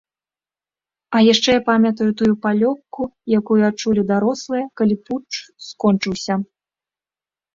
[1.17, 3.01] А яшчэ я памятаю тую палёгку,
[3.39, 5.31] якую адчулі дарослыя, калі путч
[5.69, 6.33] скончыўся.